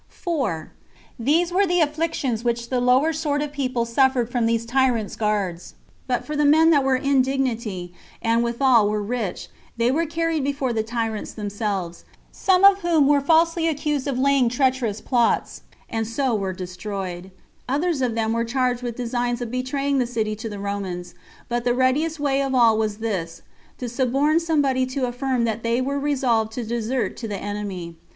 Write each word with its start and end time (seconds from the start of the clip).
4. 0.07 0.71
These 1.19 1.51
were 1.51 1.67
the 1.67 1.79
afflictions 1.79 2.43
which 2.43 2.69
the 2.69 2.79
lower 2.81 3.13
sort 3.13 3.43
of 3.43 3.51
people 3.51 3.85
suffered 3.85 4.31
from 4.31 4.47
these 4.47 4.65
tyrants' 4.65 5.15
guards; 5.15 5.75
but 6.07 6.25
for 6.25 6.35
the 6.35 6.43
men 6.43 6.71
that 6.71 6.83
were 6.83 6.95
in 6.95 7.21
dignity, 7.21 7.93
and 8.19 8.43
withal 8.43 8.89
were 8.89 9.03
rich, 9.03 9.47
they 9.77 9.91
were 9.91 10.07
carried 10.07 10.43
before 10.43 10.73
the 10.73 10.81
tyrants 10.81 11.33
themselves; 11.33 12.03
some 12.31 12.63
of 12.63 12.79
whom 12.79 13.05
were 13.05 13.21
falsely 13.21 13.67
accused 13.67 14.07
of 14.07 14.17
laying 14.17 14.49
treacherous 14.49 15.01
plots, 15.01 15.61
and 15.87 16.07
so 16.07 16.33
were 16.33 16.51
destroyed; 16.51 17.29
others 17.69 18.01
of 18.01 18.15
them 18.15 18.33
were 18.33 18.43
charged 18.43 18.81
with 18.81 18.95
designs 18.97 19.39
of 19.39 19.51
betraying 19.51 19.99
the 19.99 20.07
city 20.07 20.35
to 20.35 20.49
the 20.49 20.57
Romans; 20.57 21.13
but 21.47 21.63
the 21.63 21.75
readiest 21.75 22.19
way 22.19 22.41
of 22.41 22.55
all 22.55 22.75
was 22.75 22.97
this, 22.97 23.43
to 23.77 23.87
suborn 23.87 24.39
somebody 24.39 24.83
to 24.87 25.05
affirm 25.05 25.43
that 25.43 25.61
they 25.61 25.79
were 25.79 25.99
resolved 25.99 26.51
to 26.53 26.63
desert 26.63 27.15
to 27.15 27.27
the 27.27 27.37
enemy. 27.37 27.99